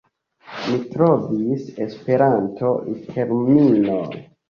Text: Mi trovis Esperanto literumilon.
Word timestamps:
Mi 0.61 0.79
trovis 0.93 1.69
Esperanto 1.87 2.75
literumilon. 2.91 4.23